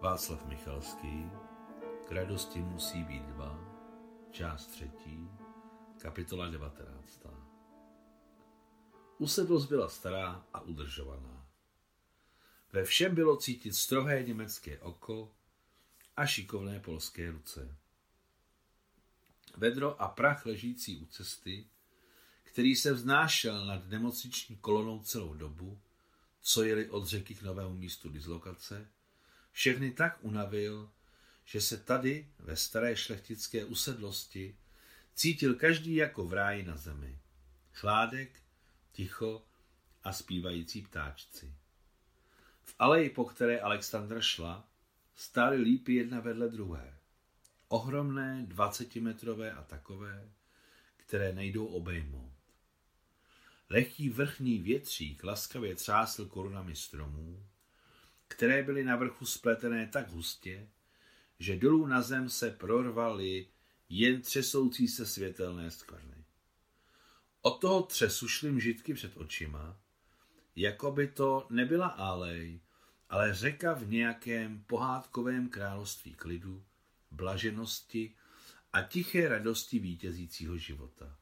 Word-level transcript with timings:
Václav 0.00 0.46
Michalský, 0.46 1.30
k 2.08 2.12
radosti 2.12 2.58
musí 2.58 3.04
být 3.04 3.22
dva, 3.22 3.58
část 4.30 4.66
třetí, 4.66 5.28
kapitola 5.98 6.48
19. 6.48 7.20
Usedlost 9.18 9.68
byla 9.68 9.88
stará 9.88 10.46
a 10.52 10.60
udržovaná. 10.60 11.48
Ve 12.72 12.84
všem 12.84 13.14
bylo 13.14 13.36
cítit 13.36 13.74
strohé 13.74 14.22
německé 14.22 14.78
oko 14.78 15.34
a 16.16 16.26
šikovné 16.26 16.80
polské 16.80 17.30
ruce. 17.30 17.76
Vedro 19.56 20.02
a 20.02 20.08
prach 20.08 20.46
ležící 20.46 20.98
u 20.98 21.06
cesty, 21.06 21.66
který 22.42 22.76
se 22.76 22.92
vznášel 22.92 23.66
nad 23.66 23.88
nemocniční 23.88 24.56
kolonou 24.56 25.02
celou 25.02 25.34
dobu, 25.34 25.80
co 26.40 26.62
jeli 26.62 26.90
od 26.90 27.06
řeky 27.06 27.34
k 27.34 27.42
novému 27.42 27.74
místu 27.74 28.08
dislokace, 28.08 28.88
všechny 29.52 29.90
tak 29.90 30.18
unavil, 30.20 30.90
že 31.44 31.60
se 31.60 31.76
tady, 31.76 32.28
ve 32.38 32.56
staré 32.56 32.96
šlechtické 32.96 33.64
usedlosti, 33.64 34.56
cítil 35.14 35.54
každý 35.54 35.94
jako 35.94 36.24
v 36.24 36.32
ráji 36.32 36.62
na 36.62 36.76
zemi. 36.76 37.18
Chládek, 37.72 38.42
ticho 38.92 39.44
a 40.04 40.12
zpívající 40.12 40.82
ptáčci. 40.82 41.54
V 42.62 42.74
aleji, 42.78 43.10
po 43.10 43.24
které 43.24 43.60
Alexandra 43.60 44.20
šla, 44.20 44.68
stály 45.16 45.56
lípy 45.56 45.94
jedna 45.94 46.20
vedle 46.20 46.48
druhé. 46.48 46.98
Ohromné, 47.68 48.44
dvacetimetrové 48.48 49.52
a 49.52 49.62
takové, 49.62 50.30
které 50.96 51.32
nejdou 51.32 51.66
obejmout. 51.66 52.32
Lehký 53.70 54.10
vrchní 54.10 54.58
větřík 54.58 55.24
laskavě 55.24 55.74
třásl 55.74 56.26
korunami 56.26 56.76
stromů, 56.76 57.46
které 58.30 58.62
byly 58.62 58.84
na 58.84 58.96
vrchu 58.96 59.26
spletené 59.26 59.86
tak 59.86 60.10
hustě, 60.10 60.68
že 61.38 61.56
dolů 61.56 61.86
na 61.86 62.02
zem 62.02 62.28
se 62.28 62.50
prorvaly 62.50 63.46
jen 63.88 64.22
třesoucí 64.22 64.88
se 64.88 65.06
světelné 65.06 65.70
skvrny. 65.70 66.24
Od 67.42 67.60
toho 67.60 67.82
třesu 67.82 68.28
šly 68.28 68.52
mžitky 68.52 68.94
před 68.94 69.16
očima, 69.16 69.76
jako 70.56 70.92
by 70.92 71.08
to 71.08 71.46
nebyla 71.50 71.86
alej, 71.86 72.60
ale 73.08 73.34
řeka 73.34 73.72
v 73.74 73.88
nějakém 73.88 74.64
pohádkovém 74.66 75.48
království 75.48 76.14
klidu, 76.14 76.64
blaženosti 77.10 78.14
a 78.72 78.82
tiché 78.82 79.28
radosti 79.28 79.78
vítězícího 79.78 80.56
života. 80.56 81.16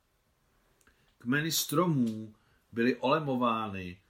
Kmeny 1.18 1.52
stromů 1.52 2.34
byly 2.72 2.96
olemovány 2.96 4.00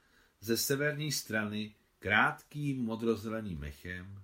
ze 0.41 0.57
severní 0.57 1.13
strany 1.13 1.75
krátkým 1.99 2.85
modrozeleným 2.85 3.59
mechem, 3.59 4.23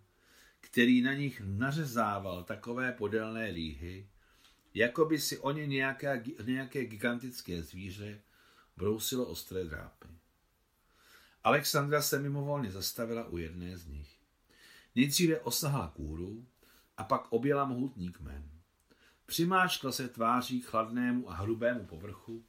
který 0.61 1.03
na 1.03 1.14
nich 1.14 1.42
nařezával 1.44 2.44
takové 2.44 2.92
podélné 2.92 3.50
líhy, 3.50 4.08
jako 4.75 5.05
by 5.05 5.19
si 5.19 5.39
o 5.39 5.50
ně 5.50 5.66
nějaké, 5.66 6.25
nějaké 6.44 6.84
gigantické 6.84 7.62
zvíře 7.62 8.20
brousilo 8.77 9.25
ostré 9.25 9.64
drápy. 9.64 10.08
Alexandra 11.44 12.03
se 12.03 12.19
mimovolně 12.19 12.70
zastavila 12.70 13.28
u 13.28 13.36
jedné 13.36 13.78
z 13.78 13.86
nich. 13.86 14.19
Nejdříve 14.94 15.41
osahla 15.41 15.88
kůru 15.88 16.47
a 16.97 17.05
pak 17.05 17.33
objela 17.33 17.64
mohutný 17.64 18.12
kmen. 18.12 18.50
Přimáčkla 19.27 19.92
se 19.92 20.09
tváří 20.09 20.61
k 20.61 20.66
chladnému 20.66 21.31
a 21.31 21.34
hrubému 21.34 21.86
povrchu, 21.86 22.44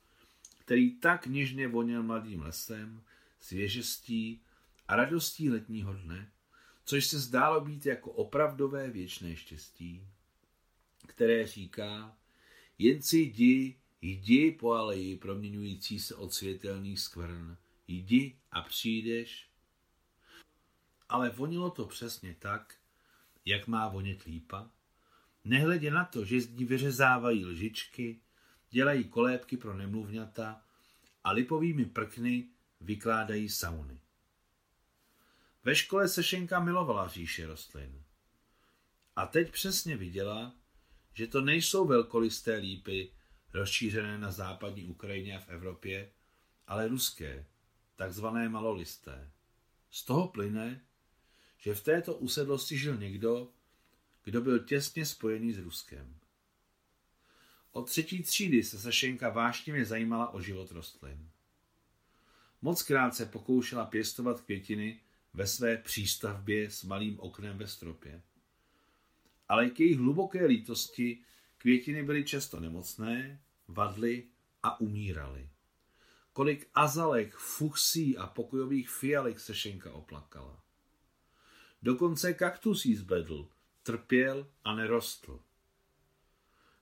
který 0.60 1.00
tak 1.00 1.28
něžně 1.28 1.68
voněl 1.68 2.04
mladým 2.04 2.42
lesem, 2.42 3.04
svěžestí 3.40 4.45
a 4.88 4.96
radostí 4.96 5.50
letního 5.50 5.94
dne, 5.94 6.32
což 6.86 7.06
se 7.06 7.20
zdálo 7.20 7.62
být 7.62 7.86
jako 7.86 8.12
opravdové 8.12 8.90
věčné 8.90 9.36
štěstí, 9.36 10.08
které 11.08 11.48
říká, 11.48 12.18
jen 12.78 13.02
si 13.02 13.18
jdi, 13.18 13.80
jdi 14.02 14.52
po 14.52 14.72
aleji 14.72 15.18
proměňující 15.18 16.00
se 16.00 16.16
od 16.16 16.34
světelných 16.34 17.00
skvrn, 17.00 17.58
jdi 17.88 18.36
a 18.52 18.62
přijdeš. 18.62 19.50
Ale 21.10 21.30
vonilo 21.30 21.70
to 21.70 21.86
přesně 21.86 22.36
tak, 22.40 22.76
jak 23.46 23.68
má 23.68 23.88
vonět 23.88 24.24
lípa, 24.24 24.70
nehledě 25.44 25.92
na 25.92 26.06
to, 26.06 26.26
že 26.26 26.42
z 26.42 26.50
ní 26.50 26.66
vyřezávají 26.66 27.46
lžičky, 27.46 28.20
dělají 28.70 29.04
kolébky 29.04 29.58
pro 29.58 29.78
nemluvňata 29.78 30.62
a 31.24 31.32
lipovými 31.32 31.86
prkny 31.86 32.48
vykládají 32.82 33.50
sauny. 33.50 34.00
Ve 35.66 35.76
škole 35.76 36.08
se 36.08 36.24
Šenka 36.24 36.60
milovala 36.60 37.08
říše 37.08 37.46
rostlin. 37.46 38.04
A 39.16 39.26
teď 39.26 39.52
přesně 39.52 39.98
viděla, 39.98 40.56
že 41.14 41.28
to 41.28 41.42
nejsou 41.42 41.88
velkolisté 41.88 42.56
lípy, 42.56 43.12
rozšířené 43.54 44.18
na 44.18 44.32
západní 44.32 44.86
Ukrajině 44.86 45.38
a 45.38 45.40
v 45.40 45.50
Evropě, 45.50 46.12
ale 46.68 46.88
ruské, 46.88 47.46
takzvané 47.96 48.50
malolisté. 48.50 49.32
Z 49.92 50.06
toho 50.06 50.28
plyne, 50.28 50.86
že 51.58 51.76
v 51.76 51.84
této 51.84 52.16
usedlosti 52.16 52.78
žil 52.78 52.98
někdo, 52.98 53.52
kdo 54.24 54.42
byl 54.42 54.60
těsně 54.60 55.06
spojený 55.06 55.54
s 55.54 55.60
Ruskem. 55.60 56.16
Od 57.72 57.90
třetí 57.90 58.24
třídy 58.24 58.64
se 58.64 58.80
Sašenka 58.80 59.30
vášnivě 59.30 59.86
zajímala 59.86 60.34
o 60.34 60.42
život 60.42 60.72
rostlin. 60.72 61.30
Mockrát 62.62 63.16
se 63.16 63.26
pokoušela 63.26 63.86
pěstovat 63.86 64.42
květiny 64.42 65.00
ve 65.36 65.48
své 65.48 65.78
přístavbě 65.78 66.72
s 66.72 66.84
malým 66.84 67.20
oknem 67.20 67.58
ve 67.58 67.68
stropě. 67.68 68.22
Ale 69.50 69.70
k 69.70 69.80
jejich 69.80 69.98
hluboké 69.98 70.46
lítosti 70.46 71.22
květiny 71.58 72.04
byly 72.04 72.24
často 72.24 72.60
nemocné, 72.60 73.42
vadly 73.68 74.28
a 74.64 74.82
umíraly. 74.82 75.50
Kolik 76.34 76.70
azalek, 76.74 77.36
fuchsí 77.36 78.18
a 78.18 78.28
pokojových 78.28 78.90
fialek 78.90 79.40
se 79.40 79.56
Šenka 79.56 79.94
oplakala. 79.94 80.64
Dokonce 81.82 82.34
kaktus 82.34 82.86
jí 82.86 82.96
zbledl, 82.96 83.50
trpěl 83.84 84.48
a 84.64 84.76
nerostl. 84.76 85.40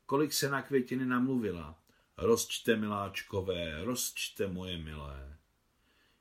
Kolik 0.05 0.33
se 0.33 0.49
na 0.49 0.61
květiny 0.61 1.05
namluvila. 1.05 1.83
Rozčte, 2.17 2.75
miláčkové, 2.75 3.83
rozčte, 3.83 4.47
moje 4.47 4.77
milé. 4.77 5.37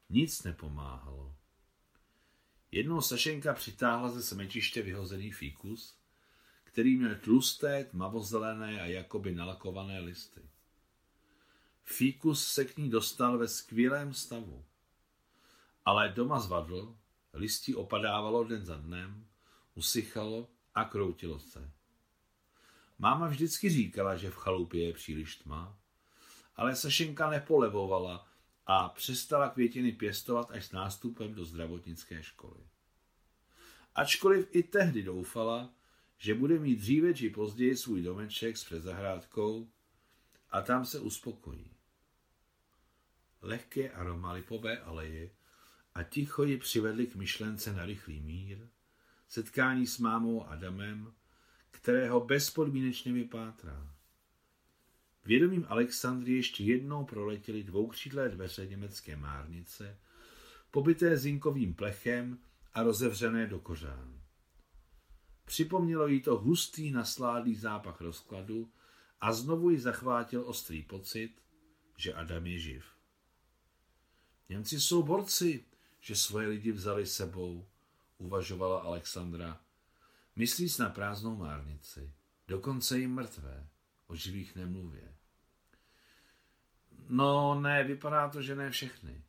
Nic 0.08 0.42
nepomáhalo. 0.42 1.41
Jednou 2.74 3.00
Sašenka 3.00 3.54
přitáhla 3.54 4.08
ze 4.10 4.22
semetiště 4.22 4.82
vyhozený 4.82 5.32
fíkus, 5.32 5.96
který 6.64 6.96
měl 6.96 7.14
tlusté, 7.14 7.84
tmavozelené 7.84 8.80
a 8.80 8.84
jakoby 8.84 9.34
nalakované 9.34 10.00
listy. 10.00 10.40
Fíkus 11.84 12.46
se 12.46 12.64
k 12.64 12.76
ní 12.76 12.90
dostal 12.90 13.38
ve 13.38 13.48
skvělém 13.48 14.14
stavu. 14.14 14.64
Ale 15.84 16.08
doma 16.08 16.40
zvadl, 16.40 16.96
listí 17.32 17.74
opadávalo 17.74 18.44
den 18.44 18.64
za 18.64 18.76
dnem, 18.76 19.26
usychalo 19.74 20.48
a 20.74 20.84
kroutilo 20.84 21.38
se. 21.38 21.70
Máma 22.98 23.28
vždycky 23.28 23.70
říkala, 23.70 24.16
že 24.16 24.30
v 24.30 24.36
chalupě 24.36 24.86
je 24.86 24.92
příliš 24.92 25.36
tma, 25.36 25.78
ale 26.56 26.76
Sašenka 26.76 27.30
nepolevovala 27.30 28.31
a 28.66 28.88
přestala 28.88 29.48
květiny 29.48 29.92
pěstovat 29.92 30.50
až 30.50 30.66
s 30.66 30.72
nástupem 30.72 31.34
do 31.34 31.44
zdravotnické 31.44 32.22
školy. 32.22 32.60
Ačkoliv 33.94 34.48
i 34.50 34.62
tehdy 34.62 35.02
doufala, 35.02 35.74
že 36.18 36.34
bude 36.34 36.58
mít 36.58 36.76
dříve 36.76 37.14
či 37.14 37.30
později 37.30 37.76
svůj 37.76 38.02
domeček 38.02 38.56
s 38.56 38.64
předzahrádkou 38.64 39.68
a 40.50 40.62
tam 40.62 40.84
se 40.84 41.00
uspokojí. 41.00 41.70
Lehké 43.42 43.90
aroma 43.90 44.32
lipové 44.32 44.78
aleje 44.78 45.30
a 45.94 46.02
ticho 46.02 46.44
ji 46.44 46.58
přivedli 46.58 47.06
k 47.06 47.14
myšlence 47.14 47.72
na 47.72 47.86
rychlý 47.86 48.20
mír, 48.20 48.68
setkání 49.28 49.86
s 49.86 49.98
mámou 49.98 50.46
Adamem, 50.46 51.14
kterého 51.70 52.20
bezpodmínečně 52.20 53.12
vypátrá. 53.12 53.94
Vědomím 55.24 55.66
Alexandry 55.68 56.32
ještě 56.32 56.64
jednou 56.64 57.04
proletěly 57.04 57.62
dvoukřídlé 57.62 58.28
dveře 58.28 58.66
německé 58.66 59.16
márnice, 59.16 59.98
pobyté 60.70 61.16
zinkovým 61.16 61.74
plechem 61.74 62.38
a 62.74 62.82
rozevřené 62.82 63.46
do 63.46 63.58
kořán. 63.58 64.22
Připomnělo 65.44 66.06
jí 66.06 66.22
to 66.22 66.38
hustý 66.38 66.90
nasládlý 66.90 67.54
zápach 67.54 68.00
rozkladu 68.00 68.72
a 69.20 69.32
znovu 69.32 69.70
ji 69.70 69.78
zachvátil 69.78 70.48
ostrý 70.48 70.82
pocit, 70.82 71.42
že 71.96 72.14
Adam 72.14 72.46
je 72.46 72.58
živ. 72.58 72.84
Němci 74.48 74.80
jsou 74.80 75.02
borci, 75.02 75.64
že 76.00 76.16
svoje 76.16 76.48
lidi 76.48 76.72
vzali 76.72 77.06
sebou, 77.06 77.68
uvažovala 78.18 78.80
Alexandra, 78.80 79.60
myslíc 80.36 80.78
na 80.78 80.88
prázdnou 80.88 81.36
márnici, 81.36 82.12
dokonce 82.48 83.00
i 83.00 83.06
mrtvé, 83.06 83.68
o 84.12 84.16
živých 84.16 84.56
nemluvě. 84.56 85.14
No 87.08 87.60
ne, 87.60 87.84
vypadá 87.84 88.28
to, 88.28 88.42
že 88.42 88.56
ne 88.56 88.70
všechny. 88.70 89.22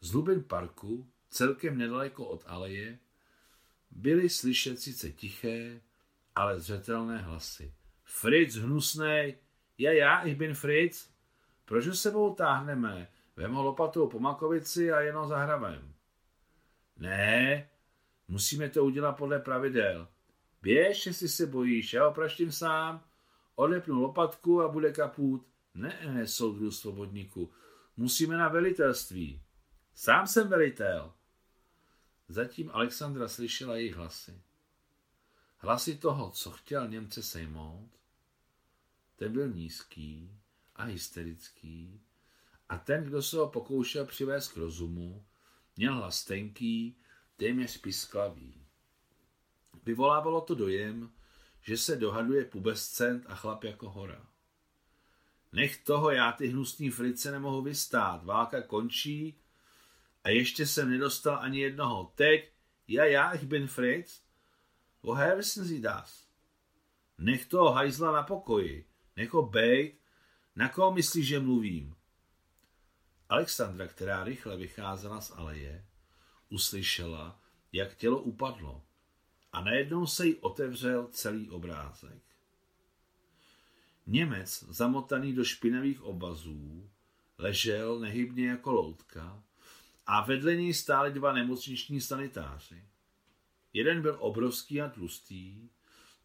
Z 0.00 0.10
hlubin 0.10 0.44
parku, 0.44 1.10
celkem 1.30 1.78
nedaleko 1.78 2.26
od 2.26 2.44
aleje, 2.46 2.98
byly 3.90 4.30
slyšet 4.30 4.80
sice 4.80 5.10
tiché, 5.10 5.80
ale 6.34 6.60
zřetelné 6.60 7.18
hlasy. 7.18 7.74
Fritz 8.04 8.54
hnusnej, 8.54 9.38
ja, 9.78 9.92
já, 9.92 10.22
ich 10.22 10.36
bin 10.36 10.54
Fritz. 10.54 11.10
Proč 11.64 11.84
se 11.84 11.94
sebou 11.94 12.34
táhneme? 12.34 13.08
Vem 13.36 13.54
ho 13.54 13.62
lopatou 13.62 14.08
po 14.08 14.18
makovici 14.18 14.92
a 14.92 15.00
jenom 15.00 15.28
za 15.28 15.38
hravem. 15.38 15.94
Ne, 16.96 17.68
musíme 18.28 18.68
to 18.68 18.84
udělat 18.84 19.12
podle 19.12 19.38
pravidel. 19.38 20.08
Běž, 20.62 21.06
jestli 21.06 21.28
se 21.28 21.46
bojíš, 21.46 21.92
já 21.92 22.08
opraštím 22.08 22.52
sám. 22.52 23.05
Odepnu 23.56 24.00
lopatku 24.00 24.62
a 24.62 24.68
bude 24.68 24.92
kaput. 24.92 25.46
Ne, 25.74 26.26
soudru 26.26 26.70
svobodníku. 26.70 27.52
Musíme 27.96 28.36
na 28.36 28.48
velitelství. 28.48 29.42
Sám 29.94 30.26
jsem 30.26 30.48
velitel. 30.48 31.12
Zatím 32.28 32.70
Alexandra 32.72 33.28
slyšela 33.28 33.76
jejich 33.76 33.94
hlasy. 33.94 34.40
Hlasy 35.58 35.96
toho, 35.96 36.30
co 36.30 36.50
chtěl 36.50 36.88
Němce 36.88 37.22
sejmout, 37.22 37.90
ten 39.16 39.32
byl 39.32 39.48
nízký 39.48 40.40
a 40.76 40.84
hysterický 40.84 42.00
a 42.68 42.78
ten, 42.78 43.04
kdo 43.04 43.22
se 43.22 43.36
ho 43.36 43.48
pokoušel 43.48 44.06
přivést 44.06 44.52
k 44.52 44.56
rozumu, 44.56 45.24
měl 45.76 45.94
hlas 45.94 46.24
tenký, 46.24 46.96
téměř 47.36 47.80
pisklavý. 47.80 48.66
Vyvolávalo 49.84 50.40
to 50.40 50.54
dojem, 50.54 51.12
že 51.66 51.76
se 51.76 51.96
dohaduje 51.96 52.44
pubescent 52.44 53.24
a 53.28 53.34
chlap 53.34 53.64
jako 53.64 53.90
hora. 53.90 54.26
Nech 55.52 55.76
toho, 55.84 56.10
já 56.10 56.32
ty 56.32 56.46
hnusný 56.46 56.90
frice 56.90 57.30
nemohu 57.30 57.62
vystát, 57.62 58.24
válka 58.24 58.62
končí 58.62 59.38
a 60.24 60.28
ještě 60.28 60.66
jsem 60.66 60.90
nedostal 60.90 61.38
ani 61.40 61.60
jednoho. 61.60 62.12
Teď, 62.14 62.52
ja, 62.88 63.04
ja, 63.04 63.32
ich 63.32 63.44
bin 63.44 63.66
Fritz. 63.66 64.20
Woher 65.02 65.36
wissen 65.36 65.64
Sie 65.64 65.80
das? 65.80 66.26
Nech 67.18 67.46
toho 67.46 67.72
hajzla 67.72 68.12
na 68.12 68.22
pokoji, 68.22 68.86
nech 69.16 69.32
ho 69.32 69.42
bejt, 69.42 69.98
na 70.56 70.68
koho 70.68 70.92
myslíš, 70.92 71.26
že 71.26 71.40
mluvím? 71.40 71.96
Alexandra, 73.28 73.88
která 73.88 74.24
rychle 74.24 74.56
vycházela 74.56 75.20
z 75.20 75.30
aleje, 75.36 75.84
uslyšela, 76.48 77.40
jak 77.72 77.96
tělo 77.96 78.20
upadlo 78.20 78.82
a 79.56 79.60
najednou 79.60 80.06
se 80.06 80.26
jí 80.26 80.34
otevřel 80.34 81.08
celý 81.10 81.50
obrázek. 81.50 82.22
Němec, 84.06 84.64
zamotaný 84.68 85.32
do 85.32 85.44
špinavých 85.44 86.02
obazů, 86.02 86.90
ležel 87.38 87.98
nehybně 87.98 88.48
jako 88.48 88.72
loutka 88.72 89.42
a 90.06 90.24
vedle 90.26 90.56
něj 90.56 90.74
stáli 90.74 91.12
dva 91.12 91.32
nemocniční 91.32 92.00
sanitáři. 92.00 92.84
Jeden 93.72 94.02
byl 94.02 94.16
obrovský 94.20 94.80
a 94.80 94.88
tlustý, 94.88 95.68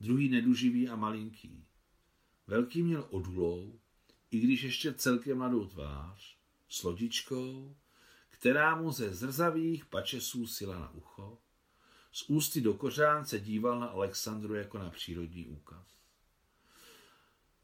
druhý 0.01 0.29
neduživý 0.29 0.89
a 0.89 0.95
malinký. 0.95 1.65
Velký 2.47 2.83
měl 2.83 3.07
odulou, 3.09 3.79
i 4.31 4.39
když 4.39 4.63
ještě 4.63 4.93
celkem 4.93 5.37
mladou 5.37 5.65
tvář, 5.65 6.37
s 6.69 6.83
lodičkou, 6.83 7.75
která 8.29 8.75
mu 8.75 8.91
ze 8.91 9.13
zrzavých 9.13 9.85
pačesů 9.85 10.47
sila 10.47 10.79
na 10.79 10.91
ucho, 10.91 11.37
z 12.11 12.29
ústy 12.29 12.61
do 12.61 12.73
kořán 12.73 13.25
se 13.25 13.39
díval 13.39 13.79
na 13.79 13.87
Alexandru 13.87 14.55
jako 14.55 14.77
na 14.77 14.89
přírodní 14.89 15.47
úkaz. 15.47 15.87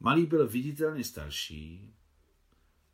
Malý 0.00 0.26
byl 0.26 0.48
viditelně 0.48 1.04
starší 1.04 1.94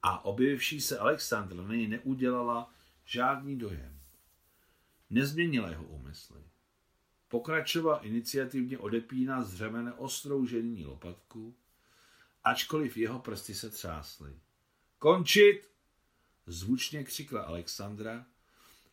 a 0.02 0.24
objevivší 0.24 0.80
se 0.80 0.98
Alexandra 0.98 1.62
na 1.62 1.74
něj 1.74 1.88
neudělala 1.88 2.74
žádný 3.04 3.58
dojem. 3.58 4.00
Nezměnila 5.10 5.68
jeho 5.68 5.84
úmysly. 5.84 6.42
Pokračoval 7.28 8.00
iniciativně 8.02 8.78
odepínat 8.78 9.46
z 9.46 9.54
řemene 9.54 9.92
ostrou 9.92 10.46
ženní 10.46 10.84
lopatku, 10.86 11.56
ačkoliv 12.44 12.96
jeho 12.96 13.18
prsty 13.18 13.54
se 13.54 13.70
třásly. 13.70 14.38
Končit! 14.98 15.70
Zvučně 16.46 17.04
křikla 17.04 17.42
Alexandra 17.42 18.26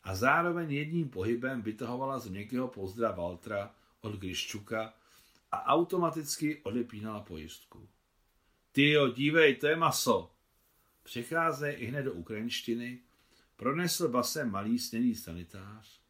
a 0.03 0.15
zároveň 0.15 0.71
jedním 0.71 1.09
pohybem 1.09 1.62
vytahovala 1.62 2.19
z 2.19 2.27
měkkého 2.27 2.68
pozdra 2.68 3.12
Valtra 3.12 3.75
od 4.01 4.15
Gryščuka 4.15 4.94
a 5.51 5.65
automaticky 5.65 6.62
odepínala 6.63 7.19
pojistku. 7.19 7.89
Tyjo, 8.71 9.07
dívej, 9.07 9.56
to 9.56 9.68
je 9.68 9.75
maso! 9.75 10.31
Přecházej 11.03 11.75
i 11.80 11.86
hned 11.86 12.03
do 12.03 12.13
ukrajinštiny, 12.13 13.00
pronesl 13.56 14.07
basem 14.07 14.51
malý 14.51 14.80
snědý 14.80 15.15
sanitář 15.15 16.01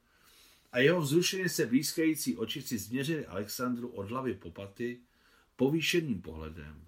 a 0.72 0.80
jeho 0.80 1.02
vzrušeně 1.02 1.50
se 1.50 1.66
blízkající 1.66 2.38
oči 2.38 2.62
si 2.62 2.78
změřili 2.78 3.26
Alexandru 3.26 3.88
od 3.88 4.10
hlavy 4.10 4.34
po 4.34 4.52
paty 4.52 5.00
povýšeným 5.56 6.22
pohledem. 6.22 6.88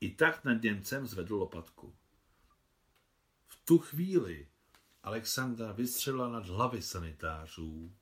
I 0.00 0.10
tak 0.10 0.44
nad 0.44 0.62
Němcem 0.62 1.06
zvedl 1.06 1.36
lopatku. 1.36 1.94
V 3.46 3.56
tu 3.64 3.78
chvíli 3.78 4.48
Alexandra 5.04 5.72
vystřelila 5.72 6.28
nad 6.28 6.46
hlavy 6.46 6.82
sanitářů 6.82 7.92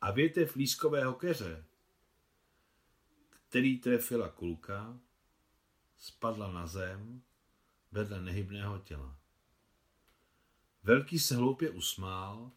a 0.00 0.10
větev 0.10 0.56
lískového 0.56 1.14
keře, 1.14 1.64
který 3.48 3.78
trefila 3.78 4.28
kulka, 4.28 4.98
spadla 5.96 6.52
na 6.52 6.66
zem 6.66 7.22
vedle 7.92 8.20
nehybného 8.20 8.78
těla. 8.78 9.18
Velký 10.82 11.18
se 11.18 11.36
hloupě 11.36 11.70
usmál 11.70 12.50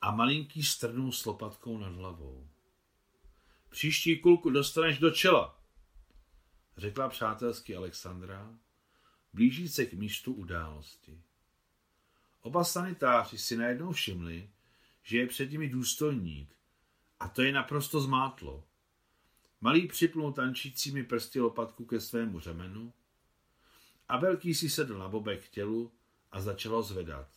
a 0.00 0.10
malinký 0.10 0.62
strnul 0.62 1.12
s 1.12 1.24
lopatkou 1.24 1.78
nad 1.78 1.94
hlavou. 1.94 2.48
Příští 3.68 4.20
kulku 4.20 4.50
dostaneš 4.50 4.98
do 4.98 5.10
čela, 5.10 5.60
řekla 6.76 7.08
přátelsky 7.08 7.76
Alexandra, 7.76 8.58
blíží 9.32 9.68
se 9.68 9.86
k 9.86 9.92
místu 9.92 10.32
události. 10.32 11.22
Oba 12.44 12.64
sanitáři 12.64 13.38
si 13.38 13.56
najednou 13.56 13.92
všimli, 13.92 14.50
že 15.02 15.18
je 15.18 15.26
před 15.26 15.50
nimi 15.50 15.68
důstojník 15.68 16.56
a 17.20 17.28
to 17.28 17.42
je 17.42 17.52
naprosto 17.52 18.00
zmátlo. 18.00 18.64
Malý 19.60 19.88
připnul 19.88 20.32
tančícími 20.32 21.04
prsty 21.04 21.40
lopatku 21.40 21.84
ke 21.84 22.00
svému 22.00 22.40
řemenu 22.40 22.92
a 24.08 24.18
velký 24.18 24.54
si 24.54 24.70
sedl 24.70 24.98
na 24.98 25.08
bobek 25.08 25.48
tělu 25.48 25.92
a 26.32 26.40
začal 26.40 26.72
ho 26.72 26.82
zvedat. 26.82 27.28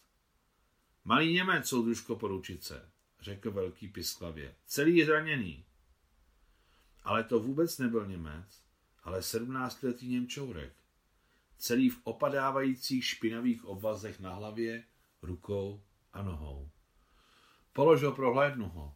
Malý 1.05 1.33
Němec, 1.33 1.67
soudružko 1.67 2.15
poručice, 2.15 2.89
řekl 3.21 3.51
velký 3.51 3.87
pisklavě. 3.87 4.55
Celý 4.65 4.97
je 4.97 5.05
zraněný. 5.05 5.65
Ale 7.03 7.23
to 7.23 7.39
vůbec 7.39 7.77
nebyl 7.77 8.07
Němec, 8.07 8.63
ale 9.03 9.23
sedmnáctletý 9.23 10.07
Němčourek. 10.07 10.73
Celý 11.57 11.89
v 11.89 11.99
opadávajících 12.03 13.05
špinavých 13.05 13.65
obvazech 13.65 14.19
na 14.19 14.33
hlavě, 14.33 14.83
rukou 15.23 15.83
a 16.13 16.23
nohou. 16.23 16.71
Polož 17.73 18.03
ho, 18.03 18.11
prohlédnu 18.11 18.69
ho, 18.69 18.95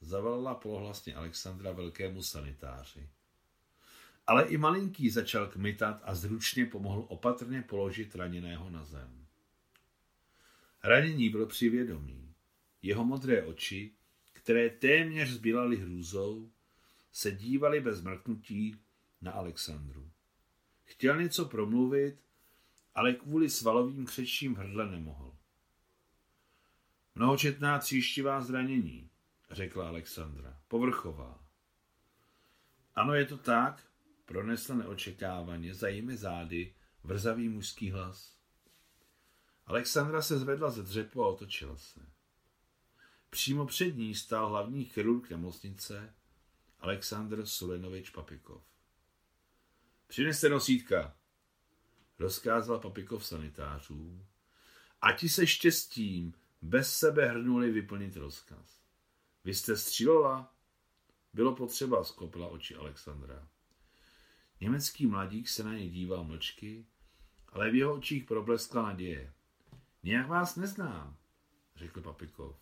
zavolala 0.00 0.54
polohlasně 0.54 1.14
Alexandra 1.14 1.72
velkému 1.72 2.22
sanitáři. 2.22 3.10
Ale 4.26 4.44
i 4.48 4.56
malinký 4.56 5.10
začal 5.10 5.46
kmitat 5.46 6.00
a 6.04 6.14
zručně 6.14 6.66
pomohl 6.66 7.04
opatrně 7.08 7.62
položit 7.62 8.14
raněného 8.14 8.70
na 8.70 8.84
zem. 8.84 9.26
Ranění 10.82 11.30
byl 11.30 11.46
při 11.46 11.68
vědomí. 11.68 12.34
Jeho 12.82 13.04
modré 13.04 13.44
oči, 13.44 13.94
které 14.32 14.70
téměř 14.70 15.30
zbílaly 15.30 15.76
hrůzou, 15.76 16.50
se 17.12 17.30
dívaly 17.30 17.80
bez 17.80 18.02
mrknutí 18.02 18.76
na 19.20 19.32
Alexandru. 19.32 20.10
Chtěl 20.84 21.22
něco 21.22 21.44
promluvit, 21.44 22.16
ale 22.94 23.12
kvůli 23.12 23.50
svalovým 23.50 24.06
křečím 24.06 24.54
hrdle 24.54 24.90
nemohl. 24.90 25.36
Mnohočetná 27.16 27.78
tříštivá 27.78 28.40
zranění, 28.40 29.10
řekla 29.50 29.88
Alexandra. 29.88 30.60
Povrchová. 30.68 31.44
Ano, 32.94 33.14
je 33.14 33.26
to 33.26 33.38
tak, 33.38 33.86
pronesl 34.24 34.74
neočekávaně 34.74 35.74
za 35.74 35.88
jimi 35.88 36.16
zády 36.16 36.74
vrzavý 37.04 37.48
mužský 37.48 37.90
hlas. 37.90 38.36
Alexandra 39.66 40.22
se 40.22 40.38
zvedla 40.38 40.70
ze 40.70 40.82
dřepu 40.82 41.24
a 41.24 41.28
otočila 41.28 41.76
se. 41.76 42.00
Přímo 43.30 43.66
před 43.66 43.96
ní 43.96 44.14
stál 44.14 44.48
hlavní 44.48 44.84
chirurg 44.84 45.30
nemocnice 45.30 46.14
Aleksandr 46.80 47.46
Sulenovič 47.46 48.10
Papikov. 48.10 48.62
Přineste 50.06 50.48
nosítka, 50.48 51.16
rozkázal 52.18 52.78
Papikov 52.78 53.26
sanitářů 53.26 54.26
a 55.02 55.12
ti 55.12 55.28
se 55.28 55.46
štěstím 55.46 56.34
bez 56.66 56.98
sebe 56.98 57.28
hrnuli 57.28 57.70
vyplnit 57.70 58.16
rozkaz. 58.16 58.80
Vy 59.44 59.54
jste 59.54 59.76
střílela? 59.76 60.54
Bylo 61.32 61.54
potřeba, 61.54 62.04
skopila 62.04 62.48
oči 62.48 62.76
Alexandra. 62.76 63.48
Německý 64.60 65.06
mladík 65.06 65.48
se 65.48 65.64
na 65.64 65.72
něj 65.72 65.90
díval 65.90 66.24
mlčky, 66.24 66.86
ale 67.48 67.70
v 67.70 67.74
jeho 67.74 67.94
očích 67.94 68.24
probleskla 68.24 68.82
naděje. 68.82 69.32
Nějak 70.02 70.28
vás 70.28 70.56
neznám, 70.56 71.16
řekl 71.76 72.00
Papikov. 72.00 72.56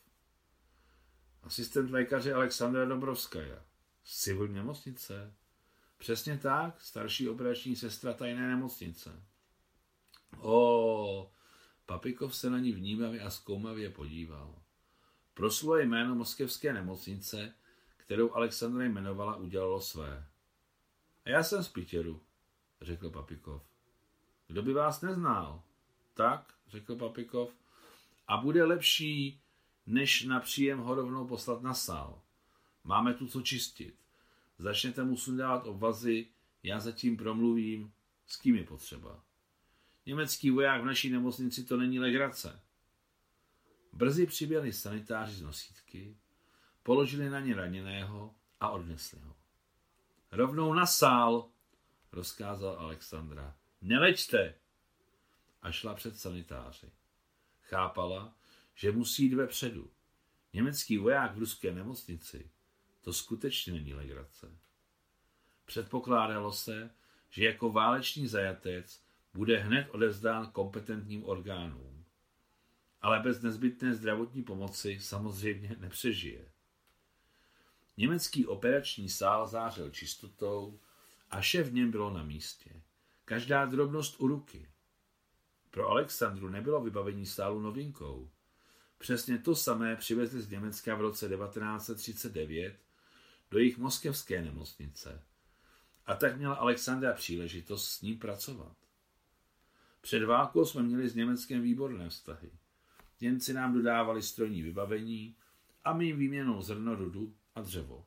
Asistent 1.43 1.91
lékaře 1.91 2.35
Alexandra 2.35 2.85
Dobrovskaja. 2.85 3.65
Z 4.05 4.23
civilní 4.23 4.55
nemocnice? 4.55 5.35
Přesně 5.97 6.39
tak, 6.39 6.81
starší 6.81 7.29
operační 7.29 7.77
sestra 7.77 8.13
tajné 8.13 8.49
nemocnice. 8.49 9.23
O, 10.39 11.31
Papikov 11.87 12.37
se 12.37 12.51
na 12.51 12.59
ní 12.59 12.73
vnímavě 12.73 13.21
a 13.21 13.31
zkoumavě 13.31 13.91
podíval. 13.91 14.55
Proslulo 15.35 15.79
jméno 15.79 16.15
moskevské 16.15 16.73
nemocnice, 16.73 17.55
kterou 17.97 18.35
Alexandra 18.35 18.85
jmenovala, 18.85 19.37
udělalo 19.37 19.81
své. 19.81 20.27
A 21.25 21.31
já 21.31 21.43
jsem 21.43 21.65
z 21.65 21.69
Pitěru, 21.69 22.21
řekl 22.81 23.11
Papikov. 23.11 23.63
Kdo 24.49 24.63
by 24.63 24.73
vás 24.73 25.01
neznal? 25.01 25.63
Tak, 26.15 26.55
řekl 26.69 26.97
Papikov. 26.97 27.51
A 28.29 28.37
bude 28.37 28.65
lepší, 28.65 29.41
než 29.87 30.25
na 30.25 30.41
příjem 30.41 30.79
ho 30.79 30.95
rovnou 30.95 31.27
poslat 31.27 31.63
na 31.63 31.75
sál. 31.75 32.23
Máme 32.85 33.15
tu 33.15 33.29
co 33.29 33.43
čistit. 33.43 33.95
Začněte 34.59 35.05
mu 35.05 35.17
sundávat 35.17 35.67
obvazy, 35.67 36.27
já 36.63 36.81
zatím 36.81 37.17
promluvím, 37.17 37.93
s 38.27 38.37
kým 38.37 38.57
je 38.57 38.65
potřeba. 38.65 39.23
Německý 40.07 40.51
voják 40.51 40.83
v 40.83 40.85
naší 40.85 41.11
nemocnici 41.11 41.65
to 41.65 41.77
není 41.77 42.01
legrace. 42.01 42.61
Brzy 43.93 44.27
přiběhli 44.27 44.73
sanitáři 44.73 45.35
z 45.35 45.43
nosítky, 45.43 46.17
položili 46.83 47.31
na 47.31 47.41
ně 47.41 47.55
raněného 47.55 48.35
a 48.61 48.71
odnesli 48.71 49.21
ho. 49.21 49.37
Rovnou 50.33 50.75
na 50.75 50.87
sál, 50.87 51.49
rozkázal 52.13 52.77
Alexandra. 52.79 53.57
Nelečte! 53.81 54.55
A 55.63 55.73
šla 55.73 55.95
před 55.95 56.19
sanitáři. 56.19 56.93
Chápala, 57.63 58.35
že 58.75 58.93
musí 58.93 59.23
jít 59.23 59.35
vepředu. 59.35 59.91
Německý 60.53 60.99
voják 60.99 61.35
v 61.35 61.39
ruské 61.39 61.73
nemocnici 61.73 62.51
to 63.01 63.13
skutečně 63.13 63.73
není 63.73 63.95
legrace. 63.95 64.59
Předpokládalo 65.65 66.53
se, 66.53 66.91
že 67.31 67.45
jako 67.45 67.73
válečný 67.73 68.27
zajatec 68.27 69.04
bude 69.35 69.59
hned 69.59 69.89
odevzdán 69.91 70.51
kompetentním 70.51 71.25
orgánům. 71.25 72.05
Ale 73.01 73.21
bez 73.21 73.43
nezbytné 73.43 73.95
zdravotní 73.95 74.43
pomoci 74.43 74.99
samozřejmě 75.01 75.77
nepřežije. 75.79 76.49
Německý 77.97 78.47
operační 78.47 79.09
sál 79.09 79.47
zářil 79.47 79.91
čistotou 79.91 80.81
a 81.31 81.41
vše 81.41 81.63
v 81.63 81.73
něm 81.73 81.91
bylo 81.91 82.11
na 82.11 82.23
místě. 82.23 82.83
Každá 83.25 83.65
drobnost 83.65 84.21
u 84.21 84.27
ruky. 84.27 84.69
Pro 85.71 85.89
Alexandru 85.89 86.49
nebylo 86.49 86.81
vybavení 86.81 87.27
sálu 87.27 87.61
novinkou. 87.61 88.31
Přesně 88.99 89.39
to 89.39 89.57
samé 89.57 89.97
přivezli 89.97 90.43
z 90.43 90.51
Německa 90.51 90.95
v 90.95 91.01
roce 91.01 91.29
1939 91.29 92.77
do 93.51 93.59
jejich 93.59 93.79
moskevské 93.79 94.43
nemocnice. 94.43 95.23
A 96.07 96.15
tak 96.15 96.37
měla 96.37 96.55
Alexandra 96.55 97.13
příležitost 97.13 97.89
s 97.89 98.03
ním 98.03 98.19
pracovat. 98.19 98.84
Před 100.05 100.25
válkou 100.25 100.65
jsme 100.65 100.83
měli 100.83 101.09
s 101.09 101.15
Německem 101.15 101.63
výborné 101.63 102.09
vztahy. 102.09 102.51
Němci 103.21 103.53
nám 103.53 103.75
dodávali 103.75 104.23
strojní 104.23 104.63
vybavení 104.63 105.37
a 105.85 105.93
my 105.93 106.07
jim 106.07 106.19
výměnou 106.19 106.63
zrno, 106.63 106.95
rudu 106.95 107.37
a 107.55 107.61
dřevo. 107.61 108.07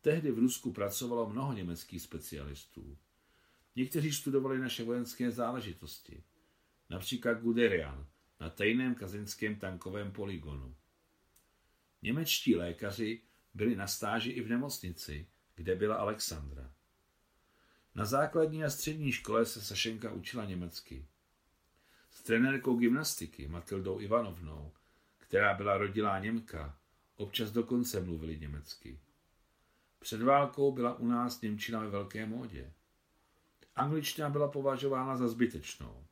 Tehdy 0.00 0.32
v 0.32 0.38
Rusku 0.38 0.72
pracovalo 0.72 1.30
mnoho 1.30 1.52
německých 1.52 2.02
specialistů. 2.02 2.98
Někteří 3.76 4.12
studovali 4.12 4.58
naše 4.58 4.84
vojenské 4.84 5.30
záležitosti, 5.30 6.24
například 6.90 7.34
Guderian 7.34 8.06
na 8.40 8.50
tajném 8.50 8.94
kazinském 8.94 9.56
tankovém 9.56 10.12
poligonu. 10.12 10.76
Němečtí 12.02 12.56
lékaři 12.56 13.22
byli 13.54 13.76
na 13.76 13.86
stáži 13.86 14.30
i 14.30 14.40
v 14.40 14.48
nemocnici, 14.48 15.28
kde 15.54 15.76
byla 15.76 15.96
Alexandra. 15.96 16.72
Na 17.94 18.04
základní 18.04 18.64
a 18.64 18.70
střední 18.70 19.12
škole 19.12 19.46
se 19.46 19.60
Sašenka 19.60 20.12
učila 20.12 20.44
německy. 20.44 21.06
S 22.10 22.22
trenérkou 22.22 22.76
gymnastiky 22.76 23.48
Matildou 23.48 24.00
Ivanovnou, 24.00 24.72
která 25.18 25.54
byla 25.54 25.78
rodilá 25.78 26.18
Němka, 26.18 26.78
občas 27.16 27.50
dokonce 27.50 28.00
mluvili 28.00 28.38
německy. 28.38 29.00
Před 29.98 30.22
válkou 30.22 30.72
byla 30.72 30.94
u 30.94 31.06
nás 31.06 31.40
Němčina 31.40 31.80
ve 31.80 31.90
velké 31.90 32.26
módě. 32.26 32.72
Angličtina 33.76 34.30
byla 34.30 34.48
považována 34.48 35.16
za 35.16 35.28
zbytečnou. 35.28 36.06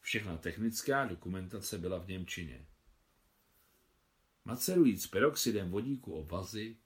Všechna 0.00 0.36
technická 0.36 1.04
dokumentace 1.04 1.78
byla 1.78 1.98
v 1.98 2.08
Němčině. 2.08 2.66
Macerujíc 4.44 5.06
peroxidem 5.06 5.70
vodíku 5.70 6.12
obvazy, 6.12 6.76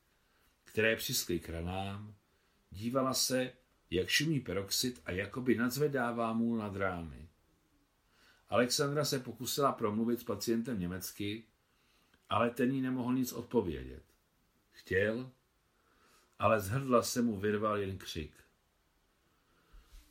které 0.64 0.96
přiskly 0.96 1.40
k 1.40 1.48
ranám, 1.48 2.14
dívala 2.70 3.14
se, 3.14 3.52
jak 3.92 4.08
šumí 4.08 4.40
peroxid 4.40 5.02
a 5.04 5.10
jakoby 5.10 5.54
nadzvedává 5.54 6.32
můl 6.32 6.56
nad 6.56 6.76
rány. 6.76 7.28
Alexandra 8.48 9.04
se 9.04 9.18
pokusila 9.18 9.72
promluvit 9.72 10.20
s 10.20 10.24
pacientem 10.24 10.80
německy, 10.80 11.44
ale 12.28 12.50
ten 12.50 12.70
jí 12.70 12.80
nemohl 12.80 13.14
nic 13.14 13.32
odpovědět. 13.32 14.02
Chtěl, 14.72 15.30
ale 16.38 16.60
z 16.60 16.68
hrdla 16.68 17.02
se 17.02 17.22
mu 17.22 17.36
vyrval 17.36 17.78
jen 17.78 17.98
křik. 17.98 18.34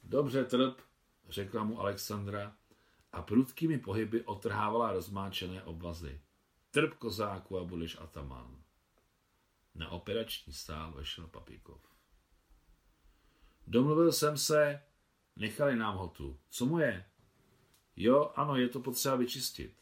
Dobře, 0.04 0.44
trp, 0.46 0.82
řekla 1.30 1.64
mu 1.64 1.80
Alexandra 1.80 2.56
a 3.12 3.22
prudkými 3.22 3.78
pohyby 3.78 4.22
otrhávala 4.22 4.92
rozmáčené 4.92 5.64
obvazy. 5.64 6.22
Trp 6.72 6.94
kozáku 6.94 7.60
a 7.60 7.64
budeš 7.64 7.98
ataman. 8.00 8.58
Na 9.76 9.90
operační 9.90 10.54
stál 10.54 10.92
vešel 10.92 11.28
Papíkov. 11.28 11.91
Domluvil 13.72 14.12
jsem 14.12 14.38
se, 14.38 14.82
nechali 15.36 15.76
nám 15.76 15.98
ho 15.98 16.08
tu. 16.08 16.40
Co 16.50 16.66
mu 16.66 16.80
je? 16.80 17.06
Jo, 17.96 18.32
ano, 18.36 18.56
je 18.56 18.70
to 18.70 18.80
potřeba 18.80 19.16
vyčistit. 19.16 19.76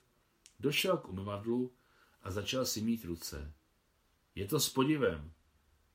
Došel 0.59 0.97
k 0.97 1.09
umyvadlu 1.09 1.73
a 2.23 2.31
začal 2.31 2.65
si 2.65 2.81
mít 2.81 3.05
ruce. 3.05 3.53
Je 4.35 4.47
to 4.47 4.59
s 4.59 4.69
podivem. 4.69 5.31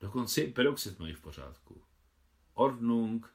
Dokonce 0.00 0.40
i 0.40 0.52
peroxid 0.52 0.98
mají 0.98 1.14
v 1.14 1.20
pořádku. 1.20 1.82
Ordnung, 2.54 3.34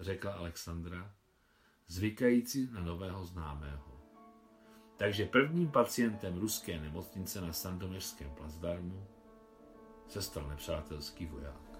řekla 0.00 0.32
Alexandra, 0.32 1.14
zvykající 1.86 2.68
na 2.72 2.80
nového 2.80 3.26
známého. 3.26 4.00
Takže 4.96 5.26
prvním 5.26 5.70
pacientem 5.70 6.38
ruské 6.38 6.80
nemocnice 6.80 7.40
na 7.40 7.52
Sandoměřském 7.52 8.30
plazdarmu 8.30 9.06
se 10.08 10.22
stal 10.22 10.48
nepřátelský 10.48 11.26
voják. 11.26 11.73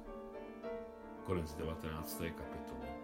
Konec 1.26 1.54
19. 1.56 2.18
kapitoly. 2.18 3.03